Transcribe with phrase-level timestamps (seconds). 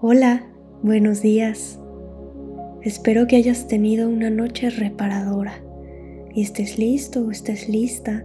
[0.00, 0.46] Hola,
[0.80, 1.80] buenos días.
[2.82, 5.60] Espero que hayas tenido una noche reparadora
[6.32, 8.24] y estés listo o estés lista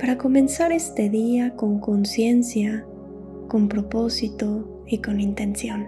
[0.00, 2.84] para comenzar este día con conciencia,
[3.46, 5.86] con propósito y con intención.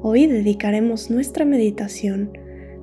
[0.00, 2.32] Hoy dedicaremos nuestra meditación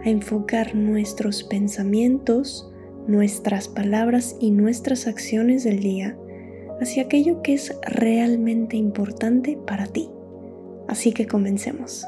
[0.06, 2.72] a enfocar nuestros pensamientos,
[3.08, 6.16] nuestras palabras y nuestras acciones del día
[6.80, 10.08] hacia aquello que es realmente importante para ti.
[10.88, 12.06] Así que comencemos.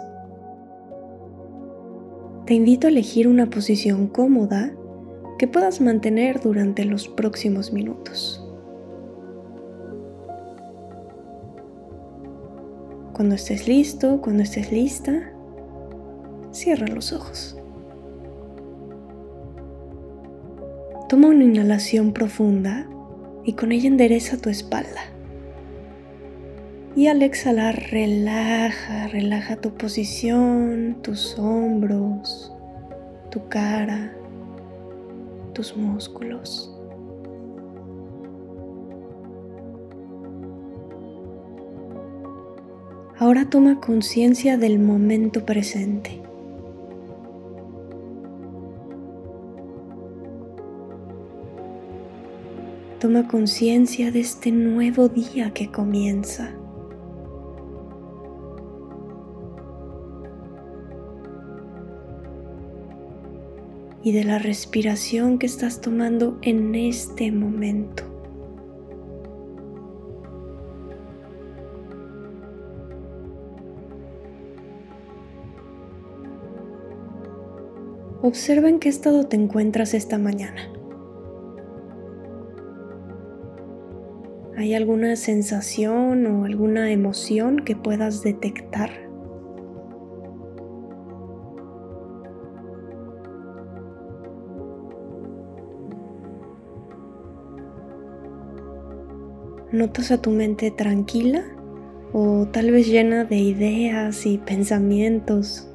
[2.46, 4.74] Te invito a elegir una posición cómoda
[5.38, 8.46] que puedas mantener durante los próximos minutos.
[13.14, 15.32] Cuando estés listo, cuando estés lista,
[16.52, 17.58] cierra los ojos.
[21.10, 22.88] Toma una inhalación profunda
[23.44, 25.02] y con ella endereza tu espalda.
[26.96, 32.52] Y al exhalar, relaja, relaja tu posición, tus hombros,
[33.30, 34.12] tu cara,
[35.54, 36.76] tus músculos.
[43.18, 46.22] Ahora toma conciencia del momento presente.
[53.00, 56.59] Toma conciencia de este nuevo día que comienza.
[64.04, 68.04] Y de la respiración que estás tomando en este momento.
[78.22, 80.62] Observa en qué estado te encuentras esta mañana.
[84.58, 89.09] ¿Hay alguna sensación o alguna emoción que puedas detectar?
[99.80, 101.42] ¿Notas a tu mente tranquila
[102.12, 105.70] o tal vez llena de ideas y pensamientos?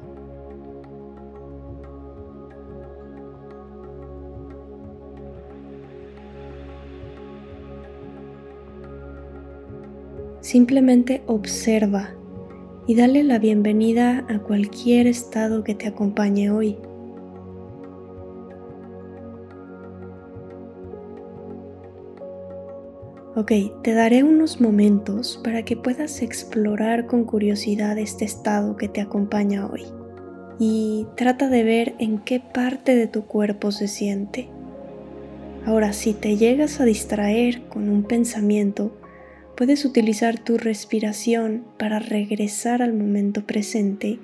[10.39, 12.11] Simplemente observa
[12.85, 16.77] y dale la bienvenida a cualquier estado que te acompañe hoy.
[23.37, 23.51] Ok,
[23.83, 29.67] te daré unos momentos para que puedas explorar con curiosidad este estado que te acompaña
[29.67, 29.83] hoy.
[30.57, 34.47] Y trata de ver en qué parte de tu cuerpo se siente.
[35.65, 38.97] Ahora, si te llegas a distraer con un pensamiento,
[39.57, 44.17] puedes utilizar tu respiración para regresar al momento presente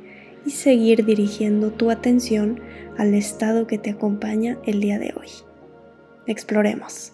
[0.46, 2.62] y seguir dirigiendo tu atención
[2.98, 5.28] al estado que te acompaña el día de hoy.
[6.28, 7.12] Exploremos.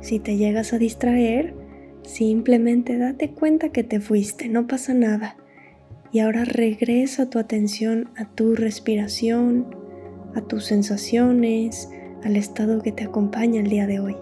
[0.00, 1.54] Si te llegas a distraer,
[2.02, 5.36] simplemente date cuenta que te fuiste, no pasa nada.
[6.12, 9.74] Y ahora regresa tu atención a tu respiración,
[10.34, 11.88] a tus sensaciones,
[12.24, 14.16] al estado que te acompaña el día de hoy.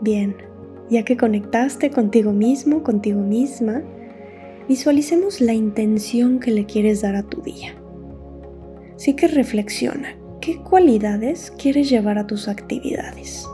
[0.00, 0.36] Bien,
[0.90, 3.82] ya que conectaste contigo mismo, contigo misma,
[4.68, 7.74] visualicemos la intención que le quieres dar a tu día.
[8.94, 13.46] Así que reflexiona, ¿qué cualidades quieres llevar a tus actividades?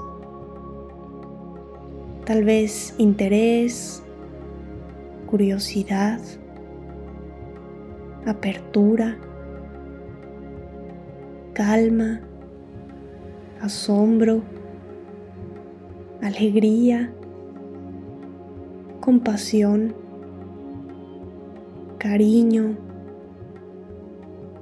[2.25, 4.02] Tal vez interés,
[5.26, 6.20] curiosidad,
[8.26, 9.19] apertura,
[11.52, 12.20] calma,
[13.61, 14.43] asombro,
[16.25, 17.12] alegría,
[19.00, 19.94] compasión,
[21.99, 22.79] cariño,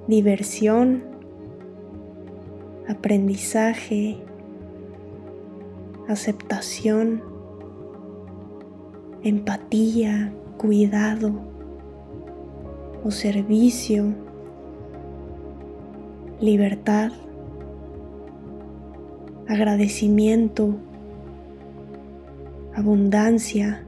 [0.09, 1.05] diversión,
[2.89, 4.19] aprendizaje,
[6.09, 7.23] aceptación,
[9.23, 11.31] empatía, cuidado
[13.05, 14.17] o servicio,
[16.41, 17.13] libertad,
[19.47, 20.75] agradecimiento,
[22.75, 23.87] abundancia.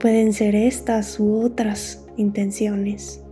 [0.00, 3.22] Pueden ser estas u otras intenciones.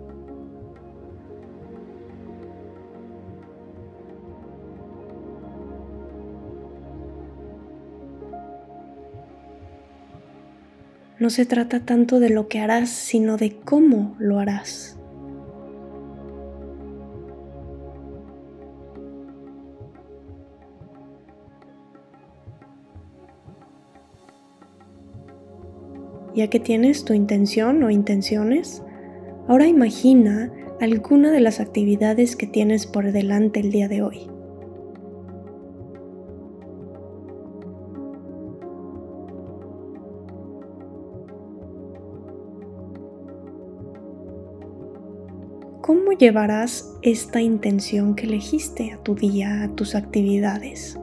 [11.19, 14.99] No se trata tanto de lo que harás, sino de cómo lo harás.
[26.35, 28.83] Ya que tienes tu intención o intenciones,
[29.47, 34.27] ahora imagina alguna de las actividades que tienes por delante el día de hoy.
[45.81, 50.99] ¿Cómo llevarás esta intención que elegiste a tu día, a tus actividades?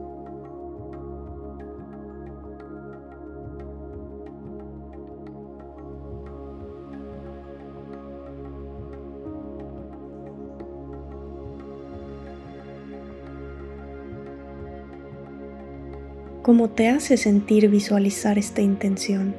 [16.42, 19.32] ¿Cómo te hace sentir visualizar esta intención?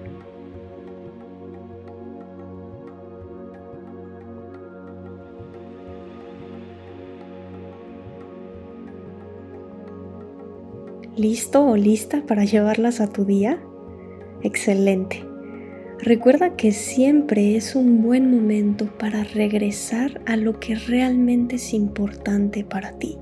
[11.18, 13.62] ¿Listo o lista para llevarlas a tu día?
[14.42, 15.26] Excelente.
[16.00, 22.64] Recuerda que siempre es un buen momento para regresar a lo que realmente es importante
[22.64, 23.18] para ti.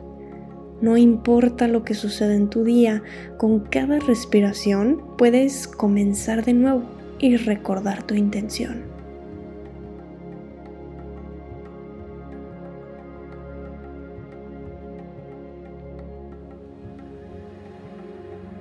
[0.81, 3.04] No importa lo que suceda en tu día,
[3.38, 6.83] con cada respiración puedes comenzar de nuevo
[7.19, 8.92] y recordar tu intención.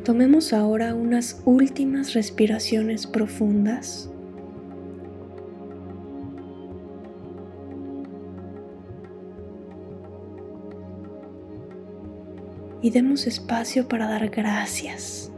[0.05, 4.10] Tomemos ahora unas últimas respiraciones profundas.
[12.83, 15.31] Y demos espacio para dar gracias.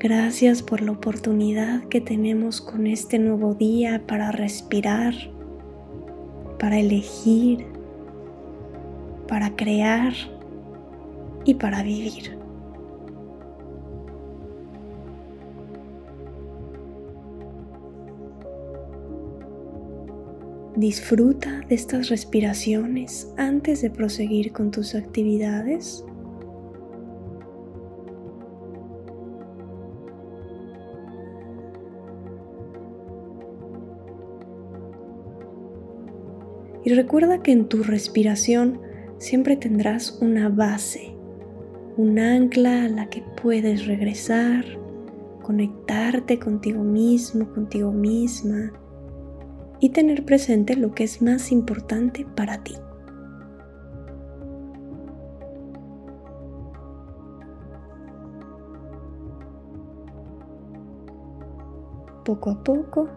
[0.00, 5.14] Gracias por la oportunidad que tenemos con este nuevo día para respirar,
[6.58, 7.66] para elegir,
[9.28, 10.12] para crear
[11.44, 12.40] y para vivir.
[20.76, 26.06] Disfruta de estas respiraciones antes de proseguir con tus actividades.
[36.90, 38.80] Y recuerda que en tu respiración
[39.18, 41.14] siempre tendrás una base,
[41.96, 44.64] un ancla a la que puedes regresar,
[45.40, 48.72] conectarte contigo mismo, contigo misma
[49.78, 52.74] y tener presente lo que es más importante para ti.
[62.24, 63.08] Poco a poco,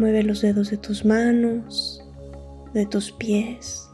[0.00, 2.02] mueve los dedos de tus manos,
[2.72, 3.88] de tus pies.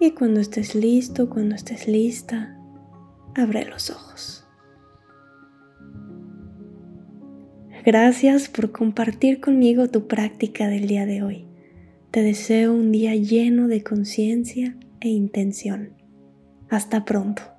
[0.00, 2.56] Y cuando estés listo, cuando estés lista,
[3.34, 4.46] abre los ojos.
[7.84, 11.46] Gracias por compartir conmigo tu práctica del día de hoy.
[12.10, 15.94] Te deseo un día lleno de conciencia e intención.
[16.68, 17.57] Hasta pronto.